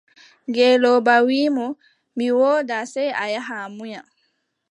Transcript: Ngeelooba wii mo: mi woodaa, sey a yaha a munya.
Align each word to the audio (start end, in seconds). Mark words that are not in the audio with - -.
Ngeelooba 0.49 1.15
wii 1.27 1.49
mo: 1.55 1.67
mi 2.17 2.27
woodaa, 2.37 2.85
sey 2.93 3.09
a 3.23 3.25
yaha 3.33 3.55
a 3.65 3.67
munya. 3.75 4.01